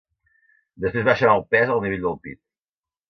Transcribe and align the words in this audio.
Després 0.85 1.05
baixen 1.09 1.33
el 1.35 1.45
pes 1.55 1.75
al 1.75 1.85
nivell 1.85 2.05
del 2.07 2.21
pit. 2.25 2.41